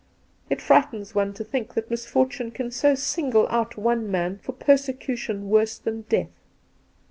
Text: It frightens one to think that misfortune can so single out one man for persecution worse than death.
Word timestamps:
It 0.49 0.63
frightens 0.63 1.13
one 1.13 1.31
to 1.35 1.43
think 1.43 1.75
that 1.75 1.91
misfortune 1.91 2.49
can 2.49 2.71
so 2.71 2.95
single 2.95 3.47
out 3.49 3.77
one 3.77 4.09
man 4.09 4.39
for 4.39 4.51
persecution 4.53 5.47
worse 5.47 5.77
than 5.77 6.05
death. 6.09 6.31